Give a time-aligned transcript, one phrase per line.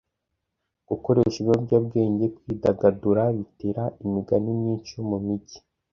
[0.87, 5.57] Gukoresha ibiyobyabwenge kwidagadura bitera imigani myinshi yo mumijyi.